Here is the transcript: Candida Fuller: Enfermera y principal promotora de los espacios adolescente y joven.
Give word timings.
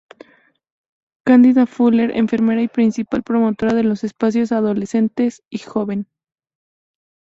Candida 1.27 1.67
Fuller: 1.67 2.09
Enfermera 2.17 2.63
y 2.63 2.67
principal 2.67 3.21
promotora 3.21 3.75
de 3.75 3.83
los 3.83 4.03
espacios 4.03 4.51
adolescente 4.51 5.29
y 5.51 5.59
joven. 5.59 6.07